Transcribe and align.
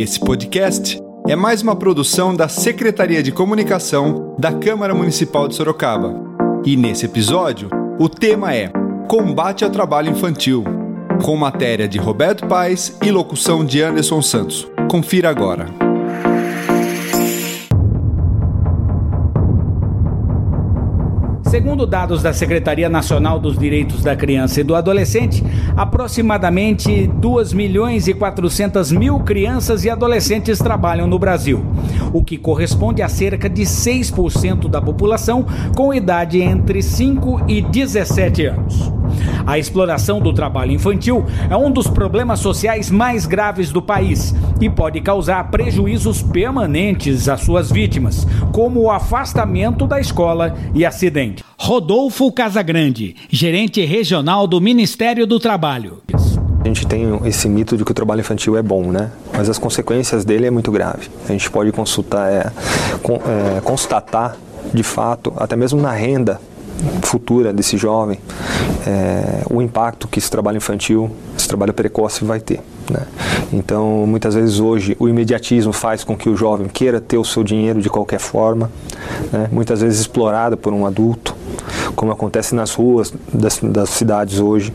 Esse 0.00 0.18
podcast 0.18 0.98
é 1.28 1.36
mais 1.36 1.60
uma 1.60 1.76
produção 1.76 2.34
da 2.34 2.48
Secretaria 2.48 3.22
de 3.22 3.30
Comunicação 3.30 4.34
da 4.38 4.50
Câmara 4.50 4.94
Municipal 4.94 5.46
de 5.46 5.54
Sorocaba. 5.54 6.14
E 6.64 6.74
nesse 6.74 7.04
episódio, 7.04 7.68
o 7.98 8.08
tema 8.08 8.54
é 8.54 8.72
Combate 9.06 9.62
ao 9.62 9.68
Trabalho 9.68 10.08
Infantil, 10.08 10.64
com 11.22 11.36
matéria 11.36 11.86
de 11.86 11.98
Roberto 11.98 12.46
Paes 12.46 12.96
e 13.04 13.10
locução 13.10 13.62
de 13.62 13.82
Anderson 13.82 14.22
Santos. 14.22 14.66
Confira 14.90 15.28
agora. 15.28 15.89
Segundo 21.50 21.84
dados 21.84 22.22
da 22.22 22.32
Secretaria 22.32 22.88
Nacional 22.88 23.40
dos 23.40 23.58
Direitos 23.58 24.04
da 24.04 24.14
Criança 24.14 24.60
e 24.60 24.62
do 24.62 24.72
Adolescente, 24.72 25.42
aproximadamente 25.76 27.08
2 27.08 27.52
milhões 27.52 28.06
e 28.06 28.14
400 28.14 28.92
mil 28.92 29.18
crianças 29.18 29.84
e 29.84 29.90
adolescentes 29.90 30.60
trabalham 30.60 31.08
no 31.08 31.18
Brasil, 31.18 31.66
o 32.12 32.22
que 32.22 32.38
corresponde 32.38 33.02
a 33.02 33.08
cerca 33.08 33.50
de 33.50 33.62
6% 33.62 34.68
da 34.68 34.80
população 34.80 35.44
com 35.76 35.92
idade 35.92 36.40
entre 36.40 36.82
5 36.82 37.42
e 37.48 37.60
17 37.60 38.46
anos. 38.46 38.99
A 39.46 39.58
exploração 39.58 40.20
do 40.20 40.32
trabalho 40.32 40.72
infantil 40.72 41.24
é 41.48 41.56
um 41.56 41.70
dos 41.70 41.86
problemas 41.86 42.40
sociais 42.40 42.90
mais 42.90 43.26
graves 43.26 43.70
do 43.70 43.82
país 43.82 44.34
e 44.60 44.68
pode 44.68 45.00
causar 45.00 45.50
prejuízos 45.50 46.22
permanentes 46.22 47.28
às 47.28 47.40
suas 47.40 47.70
vítimas, 47.70 48.26
como 48.52 48.80
o 48.80 48.90
afastamento 48.90 49.86
da 49.86 50.00
escola 50.00 50.54
e 50.74 50.84
acidente. 50.84 51.44
Rodolfo 51.58 52.30
Casagrande, 52.32 53.16
gerente 53.28 53.84
regional 53.84 54.46
do 54.46 54.60
Ministério 54.60 55.26
do 55.26 55.38
Trabalho. 55.38 55.98
A 56.62 56.68
gente 56.68 56.86
tem 56.86 57.04
esse 57.24 57.48
mito 57.48 57.76
de 57.76 57.84
que 57.84 57.90
o 57.90 57.94
trabalho 57.94 58.20
infantil 58.20 58.56
é 58.56 58.62
bom, 58.62 58.92
né? 58.92 59.10
Mas 59.32 59.48
as 59.48 59.58
consequências 59.58 60.24
dele 60.24 60.46
é 60.46 60.50
muito 60.50 60.70
grave. 60.70 61.08
A 61.26 61.32
gente 61.32 61.50
pode 61.50 61.72
consultar, 61.72 62.30
é, 62.30 62.52
é, 63.56 63.60
constatar 63.62 64.36
de 64.72 64.82
fato, 64.82 65.32
até 65.36 65.56
mesmo 65.56 65.80
na 65.80 65.92
renda 65.92 66.40
futura 67.02 67.52
desse 67.52 67.76
jovem, 67.76 68.18
é, 68.86 69.42
o 69.50 69.60
impacto 69.60 70.08
que 70.08 70.18
esse 70.18 70.30
trabalho 70.30 70.56
infantil, 70.56 71.10
esse 71.36 71.48
trabalho 71.48 71.72
precoce 71.72 72.24
vai 72.24 72.40
ter. 72.40 72.60
Né? 72.90 73.06
Então, 73.52 74.04
muitas 74.06 74.34
vezes 74.34 74.58
hoje 74.58 74.96
o 74.98 75.08
imediatismo 75.08 75.72
faz 75.72 76.04
com 76.04 76.16
que 76.16 76.28
o 76.28 76.36
jovem 76.36 76.68
queira 76.68 77.00
ter 77.00 77.18
o 77.18 77.24
seu 77.24 77.44
dinheiro 77.44 77.80
de 77.80 77.88
qualquer 77.88 78.18
forma, 78.18 78.70
né? 79.32 79.48
muitas 79.50 79.80
vezes 79.80 80.00
explorado 80.00 80.56
por 80.56 80.72
um 80.72 80.86
adulto, 80.86 81.34
como 81.94 82.12
acontece 82.12 82.54
nas 82.54 82.72
ruas 82.72 83.12
das, 83.32 83.58
das, 83.62 83.90
cidades 83.90 84.38
hoje. 84.38 84.72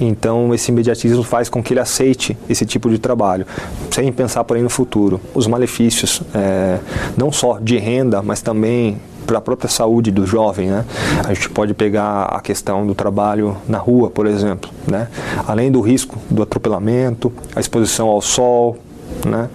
Então, 0.00 0.52
esse 0.54 0.70
imediatismo 0.70 1.22
faz 1.22 1.48
com 1.48 1.62
que 1.62 1.72
ele 1.72 1.80
aceite 1.80 2.36
esse 2.48 2.66
tipo 2.66 2.90
de 2.90 2.98
trabalho, 2.98 3.46
sem 3.90 4.10
pensar, 4.12 4.44
porém, 4.44 4.62
no 4.62 4.70
futuro. 4.70 5.20
Os 5.34 5.46
malefícios, 5.46 6.22
é, 6.34 6.78
não 7.16 7.30
só 7.30 7.58
de 7.58 7.78
renda, 7.78 8.22
mas 8.22 8.42
também 8.42 8.98
para 9.26 9.38
a 9.38 9.40
própria 9.40 9.68
saúde 9.68 10.10
do 10.10 10.26
jovem, 10.26 10.68
né? 10.68 10.84
A 11.24 11.32
gente 11.32 11.48
pode 11.50 11.74
pegar 11.74 12.24
a 12.24 12.40
questão 12.40 12.86
do 12.86 12.94
trabalho 12.94 13.56
na 13.68 13.78
rua, 13.78 14.10
por 14.10 14.26
exemplo, 14.26 14.70
né? 14.86 15.08
Além 15.46 15.70
do 15.70 15.80
risco 15.80 16.18
do 16.30 16.42
atropelamento, 16.42 17.32
a 17.54 17.60
exposição 17.60 18.08
ao 18.08 18.20
sol, 18.20 18.78
né? 19.24 19.48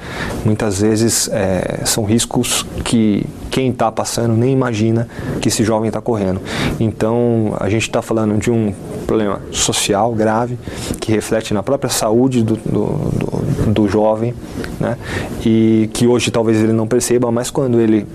Muitas 0.45 0.81
vezes 0.81 1.30
é, 1.31 1.81
são 1.86 2.03
riscos 2.03 2.66
que 2.84 3.26
quem 3.52 3.72
está 3.72 3.92
passando 3.92 4.36
nem 4.36 4.53
imagina 4.53 5.08
que 5.42 5.50
esse 5.50 5.64
jovem 5.64 5.88
está 5.88 6.02
correndo. 6.02 6.42
Então 6.80 7.56
a 7.59 7.70
gente 7.70 7.83
está 7.83 8.02
falando 8.02 8.38
de 8.38 8.52
um 8.52 8.73
problema 9.06 9.42
social 9.52 10.14
grave 10.14 10.58
que 11.00 11.11
reflete 11.11 11.54
na 11.54 11.64
própria 11.64 11.89
saúde 11.89 12.44
do, 12.44 12.56
do, 12.58 12.86
do, 12.86 13.73
do 13.73 13.88
jovem, 13.88 14.33
né? 14.80 14.98
E 15.45 15.89
que 15.94 16.08
hoje 16.08 16.31
talvez 16.31 16.61
ele 16.61 16.73
não 16.73 16.88
perceba, 16.88 17.31
mas 17.31 17.50
quando 17.50 17.80
ele 17.80 18.08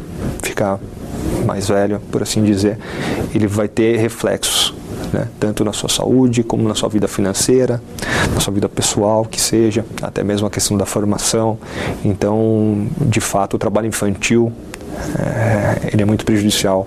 ficar 0.43 0.79
mais 1.45 1.69
velho, 1.69 2.01
por 2.11 2.23
assim 2.23 2.43
dizer, 2.43 2.79
ele 3.35 3.47
vai 3.47 3.69
ter 3.69 3.97
reflexos, 3.99 4.75
né? 5.13 5.29
tanto 5.39 5.65
na 5.65 5.73
sua 5.73 5.89
saúde, 5.89 6.43
como 6.43 6.69
na 6.69 6.75
sua 6.75 6.89
vida 6.89 7.07
financeira, 7.07 7.81
na 8.33 8.41
sua 8.41 8.53
vida 8.53 8.69
pessoal, 8.69 9.25
que 9.25 9.41
seja, 9.41 9.85
até 10.03 10.25
mesmo 10.25 10.47
a 10.47 10.51
questão 10.51 10.77
da 10.77 10.87
formação. 10.87 11.59
Então, 12.05 12.87
de 13.01 13.21
fato, 13.21 13.55
o 13.55 13.59
trabalho 13.59 13.87
infantil 13.87 14.53
é, 15.19 15.91
ele 15.93 16.03
é 16.03 16.05
muito 16.05 16.25
prejudicial 16.25 16.87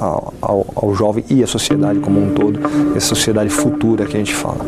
ao, 0.00 0.34
ao, 0.40 0.66
ao 0.74 0.94
jovem 0.94 1.24
e 1.30 1.42
à 1.42 1.46
sociedade 1.46 1.98
como 2.00 2.20
um 2.20 2.34
todo, 2.34 2.60
essa 2.96 3.06
sociedade 3.06 3.50
futura 3.50 4.04
que 4.06 4.16
a 4.16 4.18
gente 4.18 4.34
fala. 4.34 4.64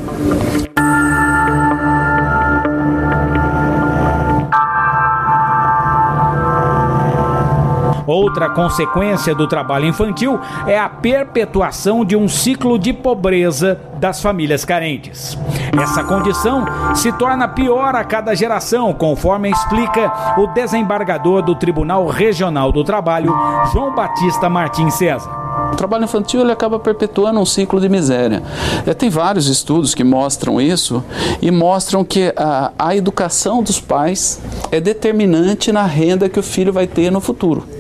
Outra 8.11 8.51
consequência 8.51 9.37
do 9.37 9.47
trabalho 9.47 9.87
infantil 9.87 10.41
é 10.67 10.77
a 10.77 10.89
perpetuação 10.89 12.05
de 12.05 12.17
um 12.17 12.27
ciclo 12.27 12.77
de 12.77 12.93
pobreza 12.93 13.81
das 14.01 14.21
famílias 14.21 14.65
carentes. 14.65 15.39
Essa 15.81 16.03
condição 16.03 16.65
se 16.93 17.13
torna 17.13 17.47
pior 17.47 17.95
a 17.95 18.03
cada 18.03 18.35
geração, 18.35 18.93
conforme 18.93 19.49
explica 19.49 20.13
o 20.39 20.49
desembargador 20.49 21.41
do 21.41 21.55
Tribunal 21.55 22.09
Regional 22.09 22.73
do 22.73 22.83
Trabalho, 22.83 23.33
João 23.73 23.95
Batista 23.95 24.49
Martins 24.49 24.95
César. 24.95 25.31
O 25.73 25.77
trabalho 25.77 26.03
infantil 26.03 26.41
ele 26.41 26.51
acaba 26.51 26.81
perpetuando 26.81 27.39
um 27.39 27.47
ciclo 27.47 27.81
de 27.81 27.89
miséria. 27.89 28.43
É, 28.85 28.93
tem 28.93 29.09
vários 29.09 29.47
estudos 29.47 29.95
que 29.95 30.03
mostram 30.03 30.61
isso 30.61 31.01
e 31.41 31.49
mostram 31.53 32.05
que 32.05 32.35
a, 32.37 32.73
a 32.77 32.97
educação 32.97 33.63
dos 33.63 33.79
pais 33.81 34.41
é 34.73 34.81
determinante 34.81 35.71
na 35.71 35.85
renda 35.85 36.29
que 36.29 36.41
o 36.41 36.43
filho 36.43 36.73
vai 36.73 36.89
ter 36.89 37.13
no 37.13 37.21
futuro. 37.21 37.79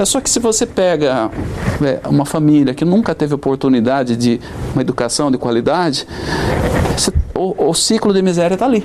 É 0.00 0.04
só 0.06 0.18
que 0.18 0.30
se 0.30 0.38
você 0.38 0.64
pega 0.64 1.30
é, 1.82 2.08
uma 2.08 2.24
família 2.24 2.72
que 2.72 2.86
nunca 2.86 3.14
teve 3.14 3.34
oportunidade 3.34 4.16
de 4.16 4.40
uma 4.72 4.80
educação 4.80 5.30
de 5.30 5.36
qualidade, 5.36 6.06
o, 7.34 7.68
o 7.68 7.74
ciclo 7.74 8.14
de 8.14 8.22
miséria 8.22 8.54
está 8.54 8.64
ali. 8.64 8.82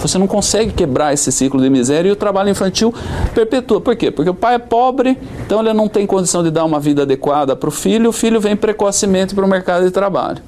Você 0.00 0.16
não 0.16 0.26
consegue 0.26 0.72
quebrar 0.72 1.12
esse 1.12 1.30
ciclo 1.30 1.60
de 1.60 1.68
miséria 1.68 2.08
e 2.08 2.12
o 2.12 2.16
trabalho 2.16 2.48
infantil 2.48 2.92
perpetua. 3.34 3.82
Por 3.82 3.94
quê? 3.96 4.10
Porque 4.10 4.30
o 4.30 4.34
pai 4.34 4.54
é 4.54 4.58
pobre, 4.58 5.18
então 5.44 5.60
ele 5.60 5.74
não 5.74 5.88
tem 5.88 6.06
condição 6.06 6.42
de 6.42 6.50
dar 6.50 6.64
uma 6.64 6.80
vida 6.80 7.02
adequada 7.02 7.54
para 7.54 7.68
o 7.68 7.72
filho, 7.72 8.08
o 8.08 8.12
filho 8.12 8.40
vem 8.40 8.56
precocemente 8.56 9.34
para 9.34 9.44
o 9.44 9.48
mercado 9.48 9.84
de 9.84 9.90
trabalho. 9.90 10.38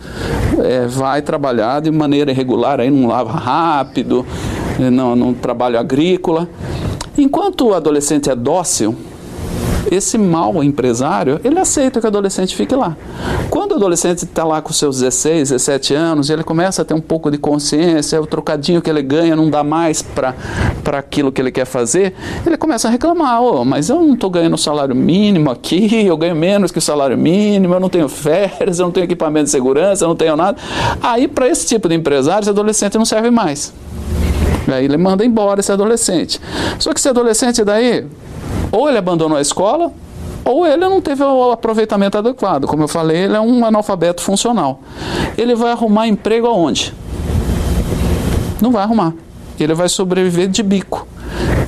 É, 0.58 0.86
vai 0.86 1.20
trabalhar 1.20 1.82
de 1.82 1.90
maneira 1.90 2.30
irregular, 2.30 2.80
aí 2.80 2.90
não 2.90 3.08
lava 3.08 3.32
rápido, 3.32 4.24
não, 4.78 5.14
não 5.14 5.34
trabalho 5.34 5.78
agrícola. 5.78 6.48
Enquanto 7.18 7.68
o 7.68 7.74
adolescente 7.74 8.30
é 8.30 8.34
dócil, 8.34 8.96
esse 9.90 10.18
mau 10.18 10.62
empresário, 10.62 11.40
ele 11.44 11.58
aceita 11.58 12.00
que 12.00 12.06
o 12.06 12.08
adolescente 12.08 12.54
fique 12.54 12.74
lá. 12.74 12.96
Quando 13.50 13.72
o 13.72 13.74
adolescente 13.76 14.18
está 14.18 14.44
lá 14.44 14.60
com 14.60 14.72
seus 14.72 15.00
16, 15.00 15.50
17 15.50 15.94
anos, 15.94 16.30
ele 16.30 16.42
começa 16.42 16.82
a 16.82 16.84
ter 16.84 16.94
um 16.94 17.00
pouco 17.00 17.30
de 17.30 17.38
consciência, 17.38 18.20
o 18.20 18.26
trocadinho 18.26 18.82
que 18.82 18.90
ele 18.90 19.02
ganha 19.02 19.36
não 19.36 19.48
dá 19.48 19.62
mais 19.62 20.02
para 20.02 20.34
aquilo 20.98 21.30
que 21.30 21.40
ele 21.40 21.50
quer 21.50 21.64
fazer, 21.64 22.14
ele 22.44 22.56
começa 22.56 22.88
a 22.88 22.90
reclamar, 22.90 23.42
oh, 23.42 23.64
mas 23.64 23.88
eu 23.88 24.00
não 24.00 24.14
estou 24.14 24.30
ganhando 24.30 24.54
o 24.54 24.58
salário 24.58 24.94
mínimo 24.94 25.50
aqui, 25.50 26.04
eu 26.06 26.16
ganho 26.16 26.36
menos 26.36 26.70
que 26.70 26.78
o 26.78 26.82
salário 26.82 27.16
mínimo, 27.16 27.74
eu 27.74 27.80
não 27.80 27.88
tenho 27.88 28.08
férias, 28.08 28.78
eu 28.78 28.86
não 28.86 28.92
tenho 28.92 29.04
equipamento 29.04 29.44
de 29.44 29.50
segurança, 29.50 30.04
eu 30.04 30.08
não 30.08 30.16
tenho 30.16 30.36
nada. 30.36 30.58
Aí, 31.02 31.28
para 31.28 31.48
esse 31.48 31.66
tipo 31.66 31.88
de 31.88 31.94
empresário, 31.94 32.42
esse 32.42 32.50
adolescente 32.50 32.98
não 32.98 33.04
serve 33.04 33.30
mais. 33.30 33.72
Aí 34.72 34.84
ele 34.84 34.96
manda 34.96 35.24
embora 35.24 35.60
esse 35.60 35.70
adolescente. 35.70 36.40
Só 36.78 36.92
que 36.92 36.98
esse 36.98 37.08
adolescente 37.08 37.62
daí 37.64 38.04
ou 38.72 38.88
ele 38.88 38.98
abandonou 38.98 39.36
a 39.36 39.40
escola, 39.40 39.92
ou 40.44 40.64
ele 40.64 40.88
não 40.88 41.00
teve 41.00 41.22
o 41.24 41.50
aproveitamento 41.50 42.18
adequado. 42.18 42.66
Como 42.66 42.84
eu 42.84 42.88
falei, 42.88 43.24
ele 43.24 43.36
é 43.36 43.40
um 43.40 43.64
analfabeto 43.64 44.22
funcional. 44.22 44.80
Ele 45.36 45.54
vai 45.54 45.72
arrumar 45.72 46.06
emprego 46.06 46.46
aonde? 46.46 46.94
Não 48.60 48.70
vai 48.70 48.84
arrumar. 48.84 49.12
Ele 49.58 49.74
vai 49.74 49.88
sobreviver 49.88 50.48
de 50.48 50.62
bico. 50.62 51.06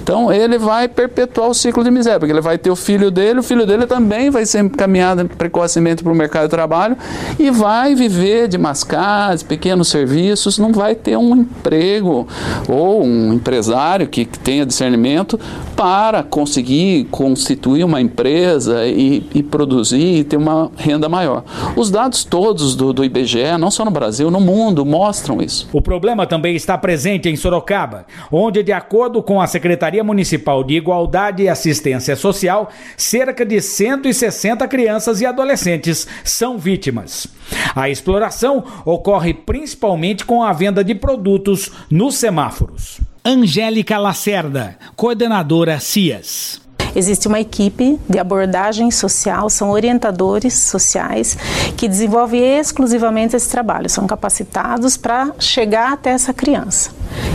Então 0.08 0.32
ele 0.32 0.56
vai 0.56 0.88
perpetuar 0.88 1.50
o 1.50 1.55
ciclo 1.55 1.84
de 1.84 1.90
miséria, 1.90 2.19
porque 2.19 2.32
ele 2.32 2.40
vai 2.40 2.56
ter 2.56 2.70
o 2.70 2.76
filho 2.76 3.11
dele, 3.11 3.40
o 3.40 3.43
filho 3.43 3.67
dele 3.67 3.87
também 3.87 4.31
vai 4.31 4.46
ser 4.46 4.61
encaminhado 4.61 5.26
precocemente 5.37 6.02
para 6.02 6.11
o 6.11 6.14
mercado 6.14 6.44
de 6.44 6.49
trabalho 6.49 6.96
e 7.38 7.50
vai 7.50 7.94
viver 7.94 8.49
de 8.49 8.56
mascadas, 8.56 9.43
pequenos 9.43 9.88
serviços, 9.88 10.58
não 10.58 10.73
vai 10.73 10.94
ter 10.94 11.19
um 11.19 11.37
emprego 11.37 12.26
ou 12.67 13.05
um 13.05 13.34
empresário 13.34 14.08
que, 14.08 14.25
que 14.25 14.38
tenha 14.38 14.64
discernimento 14.64 15.38
para 15.78 16.25
conseguir 16.25 17.04
constituir 17.04 17.84
uma 17.84 18.00
empresa 18.00 18.84
e, 18.84 19.22
e, 19.32 19.44
produzir 19.44 20.19
e 20.19 20.25
ter 20.25 20.36
uma 20.36 20.72
renda 20.76 21.08
maior. 21.08 21.44
Os 21.76 21.88
dados 21.88 22.25
todos 22.25 22.75
do, 22.75 22.92
do 22.92 23.04
IBGE, 23.04 23.56
não 23.56 23.70
só 23.70 23.84
no 23.84 23.90
Brasil, 23.92 24.28
no 24.28 24.40
mundo, 24.40 24.84
mostram 24.84 25.40
isso. 25.40 25.69
O 25.72 25.80
problema 25.80 26.26
também 26.26 26.56
está 26.56 26.76
presente 26.76 27.28
em 27.28 27.36
Sorocaba, 27.36 28.06
onde, 28.32 28.64
de 28.64 28.72
acordo 28.72 29.22
com 29.22 29.40
a 29.40 29.46
Secretaria 29.46 30.02
Municipal 30.02 30.64
de 30.64 30.75
Igualdade 30.75 31.44
e 31.44 31.48
Assistência 31.48 32.16
Social, 32.16 32.70
cerca 32.96 33.46
de 33.46 33.60
160 33.60 34.66
crianças 34.66 35.20
e 35.20 35.26
adolescentes 35.26 36.08
são 36.25 36.58
vítimas. 36.58 37.28
A 37.76 37.88
exploração 37.88 38.64
ocorre 38.84 39.32
principalmente 39.32 40.25
com 40.25 40.42
a 40.42 40.52
venda 40.52 40.82
de 40.82 40.96
produtos 40.96 41.70
nos 41.88 42.16
semáforos. 42.16 42.98
Angélica 43.30 43.98
Lacerda, 43.98 44.75
coordenadora 44.96 45.78
CIAS. 45.78 46.62
Existe 46.96 47.28
uma 47.28 47.38
equipe 47.38 48.00
de 48.08 48.19
abordagem 48.19 48.90
social, 48.90 49.50
são 49.50 49.69
orientadores 49.69 50.54
sociais 50.54 51.36
que 51.76 51.86
desenvolvem 51.86 52.42
exclusivamente 52.58 53.36
esse 53.36 53.50
trabalho, 53.50 53.90
são 53.90 54.06
capacitados 54.06 54.96
para 54.96 55.30
chegar 55.38 55.92
até 55.92 56.08
essa 56.08 56.32
criança. 56.32 56.90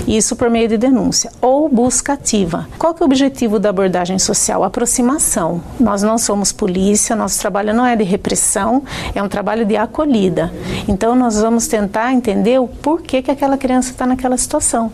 Isso 0.07 0.35
por 0.35 0.49
meio 0.49 0.67
de 0.67 0.79
denúncia 0.79 1.31
ou 1.39 1.69
busca 1.69 2.13
ativa. 2.13 2.67
Qual 2.79 2.95
que 2.95 3.03
é 3.03 3.05
o 3.05 3.07
objetivo 3.07 3.59
da 3.59 3.69
abordagem 3.69 4.17
social? 4.17 4.63
Aproximação. 4.63 5.61
Nós 5.79 6.01
não 6.01 6.17
somos 6.17 6.51
polícia, 6.51 7.15
nosso 7.15 7.39
trabalho 7.39 7.71
não 7.71 7.85
é 7.85 7.95
de 7.95 8.03
repressão, 8.03 8.83
é 9.13 9.21
um 9.21 9.29
trabalho 9.29 9.63
de 9.63 9.77
acolhida. 9.77 10.51
Então 10.87 11.13
nós 11.13 11.39
vamos 11.39 11.67
tentar 11.67 12.13
entender 12.13 12.59
o 12.59 12.67
porquê 12.67 13.21
que 13.21 13.29
aquela 13.29 13.59
criança 13.59 13.91
está 13.91 14.07
naquela 14.07 14.37
situação. 14.37 14.91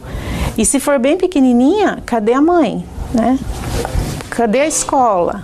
E 0.60 0.66
se 0.66 0.78
for 0.78 1.00
bem 1.00 1.18
pequenininha, 1.18 2.04
cadê 2.06 2.34
a 2.34 2.42
mãe? 2.42 2.86
Né? 3.14 3.40
cadê 4.30 4.60
a 4.60 4.68
escola? 4.68 5.42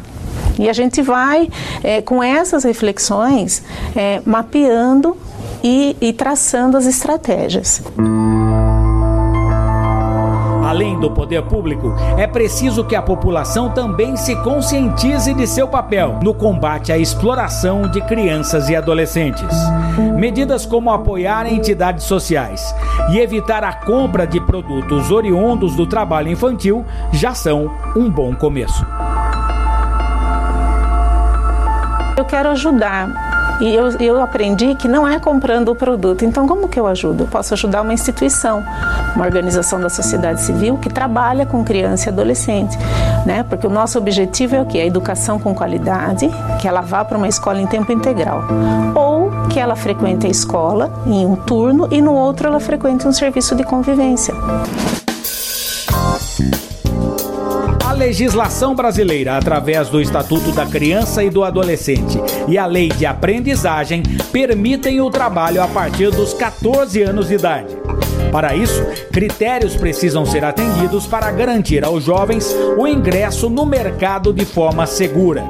E 0.60 0.70
a 0.70 0.74
gente 0.74 1.02
vai, 1.02 1.50
é, 1.82 2.02
com 2.02 2.22
essas 2.22 2.66
reflexões, 2.66 3.64
é, 3.96 4.22
mapeando 4.26 5.16
e, 5.64 5.96
e 6.02 6.12
traçando 6.12 6.76
as 6.76 6.86
estratégias. 6.86 7.82
Além 10.76 11.00
do 11.00 11.10
poder 11.10 11.42
público, 11.44 11.96
é 12.18 12.28
preciso 12.28 12.84
que 12.84 12.98
a 12.98 13.02
população 13.02 13.70
também 13.70 14.18
se 14.18 14.36
conscientize 14.44 15.34
de 15.34 15.48
seu 15.48 15.70
papel 15.70 16.20
no 16.22 16.34
combate 16.34 16.92
à 16.92 16.98
exploração 16.98 17.84
de 17.84 18.02
crianças 18.02 18.68
e 18.68 18.76
adolescentes. 18.76 19.56
Medidas 20.18 20.66
como 20.66 20.92
apoiar 20.92 21.48
entidades 21.48 22.04
sociais 22.04 22.76
e 23.10 23.20
evitar 23.20 23.64
a 23.64 23.72
compra 23.72 24.28
de 24.28 24.42
produtos 24.42 25.12
oriundos 25.12 25.78
do 25.78 25.88
trabalho 25.88 26.30
infantil 26.30 26.84
já 27.14 27.34
são 27.34 27.72
um 27.96 28.12
bom 28.12 28.36
começo. 28.36 28.86
Eu 32.18 32.26
quero 32.26 32.50
ajudar 32.50 33.35
e 33.60 33.74
eu, 33.74 33.90
eu 34.00 34.22
aprendi 34.22 34.76
que 34.76 34.88
não 34.88 35.08
é 35.08 35.20
comprando 35.20 35.70
o 35.70 35.76
produto. 35.76 36.26
Então, 36.26 36.48
como 36.48 36.68
que 36.68 36.80
eu 36.80 36.88
ajudo? 36.88 37.24
Eu 37.24 37.28
posso 37.28 37.54
ajudar 37.54 37.82
uma 37.82 37.94
instituição, 37.94 38.64
uma 39.16 39.26
organização 39.26 39.80
da 39.80 39.90
sociedade 39.90 40.42
civil 40.42 40.78
que 40.78 40.90
trabalha 40.90 41.46
com 41.46 41.64
criança 41.64 42.10
e 42.10 42.12
adolescente. 42.12 42.78
Né? 43.26 43.44
Porque 43.44 43.66
o 43.66 43.70
nosso 43.70 43.98
objetivo 43.98 44.56
é 44.56 44.62
o 44.62 44.66
quê? 44.66 44.80
A 44.80 44.86
educação 44.86 45.40
com 45.40 45.54
qualidade, 45.54 46.30
que 46.62 46.68
ela 46.68 46.82
vá 46.82 47.04
para 47.06 47.18
uma 47.18 47.28
escola 47.28 47.62
em 47.62 47.68
tempo 47.68 47.92
integral. 47.92 48.44
Ou 48.94 49.32
que 49.50 49.60
ela 49.60 49.76
frequente 49.76 50.28
a 50.28 50.30
escola 50.30 50.92
em 51.06 51.26
um 51.26 51.36
turno 51.36 51.88
e 51.92 52.02
no 52.02 52.14
outro 52.14 52.48
ela 52.48 52.60
frequente 52.60 53.08
um 53.08 53.12
serviço 53.14 53.56
de 53.56 53.64
convivência 53.64 54.34
legislação 58.06 58.76
brasileira, 58.76 59.36
através 59.36 59.90
do 59.90 60.00
Estatuto 60.00 60.52
da 60.52 60.64
Criança 60.64 61.24
e 61.24 61.30
do 61.32 61.44
Adolescente 61.44 62.20
e 62.48 62.56
a 62.56 62.68
Lei 62.68 62.88
de 62.88 63.04
Aprendizagem, 63.04 64.04
permitem 64.32 65.02
o 65.02 65.10
trabalho 65.10 65.60
a 65.60 65.68
partir 65.68 66.12
dos 66.12 66.32
14 66.32 67.02
anos 67.02 67.30
de 67.30 67.34
idade. 67.34 67.76
Para 68.32 68.56
isso, 68.56 68.86
critérios 69.12 69.76
precisam 69.76 70.24
ser 70.24 70.46
atendidos 70.46 71.08
para 71.08 71.32
garantir 71.32 71.84
aos 71.84 72.04
jovens 72.04 72.56
o 72.78 72.86
ingresso 72.86 73.50
no 73.50 73.66
mercado 73.66 74.32
de 74.32 74.46
forma 74.46 74.86
segura. 74.86 75.44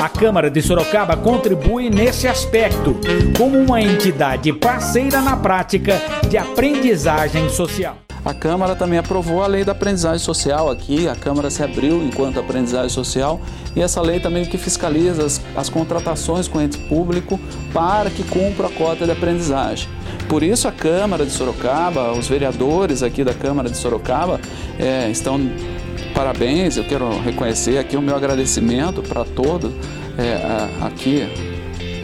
A 0.00 0.08
Câmara 0.08 0.48
de 0.48 0.62
Sorocaba 0.62 1.16
contribui 1.16 1.90
nesse 1.90 2.28
aspecto, 2.28 2.96
como 3.36 3.58
uma 3.58 3.82
entidade 3.82 4.52
parceira 4.52 5.20
na 5.20 5.36
prática 5.36 6.00
de 6.28 6.38
aprendizagem 6.38 7.48
social. 7.48 7.96
A 8.24 8.34
Câmara 8.34 8.76
também 8.76 8.98
aprovou 8.98 9.42
a 9.42 9.46
lei 9.46 9.64
da 9.64 9.72
aprendizagem 9.72 10.18
social 10.18 10.70
aqui, 10.70 11.08
a 11.08 11.14
Câmara 11.14 11.48
se 11.48 11.62
abriu 11.62 12.02
enquanto 12.04 12.38
aprendizagem 12.38 12.90
social. 12.90 13.40
E 13.74 13.80
essa 13.80 14.00
lei 14.02 14.20
também 14.20 14.44
que 14.44 14.58
fiscaliza 14.58 15.24
as, 15.24 15.40
as 15.56 15.68
contratações 15.68 16.46
com 16.46 16.60
ente 16.60 16.76
público 16.78 17.40
para 17.72 18.10
que 18.10 18.22
cumpra 18.22 18.66
a 18.66 18.70
cota 18.70 19.06
de 19.06 19.12
aprendizagem. 19.12 19.88
Por 20.28 20.42
isso 20.42 20.68
a 20.68 20.72
Câmara 20.72 21.24
de 21.24 21.32
Sorocaba, 21.32 22.12
os 22.12 22.28
vereadores 22.28 23.02
aqui 23.02 23.24
da 23.24 23.34
Câmara 23.34 23.70
de 23.70 23.76
Sorocaba 23.76 24.40
é, 24.78 25.10
estão 25.10 25.40
parabéns, 26.14 26.76
eu 26.76 26.84
quero 26.84 27.18
reconhecer 27.20 27.78
aqui 27.78 27.96
o 27.96 28.02
meu 28.02 28.14
agradecimento 28.14 29.02
para 29.02 29.24
todos 29.24 29.72
é, 30.18 30.84
aqui, 30.84 31.26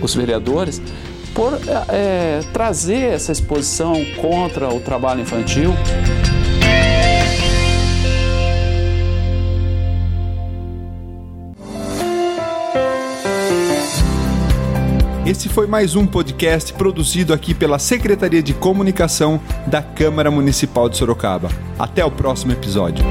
os 0.02 0.14
vereadores, 0.14 0.80
por 1.36 1.52
é, 1.90 2.40
trazer 2.50 3.12
essa 3.12 3.30
exposição 3.30 4.02
contra 4.16 4.72
o 4.72 4.80
trabalho 4.80 5.20
infantil. 5.20 5.74
Esse 15.26 15.48
foi 15.48 15.66
mais 15.66 15.94
um 15.94 16.06
podcast 16.06 16.72
produzido 16.72 17.34
aqui 17.34 17.52
pela 17.52 17.78
Secretaria 17.78 18.42
de 18.42 18.54
Comunicação 18.54 19.38
da 19.66 19.82
Câmara 19.82 20.30
Municipal 20.30 20.88
de 20.88 20.96
Sorocaba. 20.96 21.50
Até 21.78 22.02
o 22.02 22.10
próximo 22.10 22.52
episódio. 22.52 23.04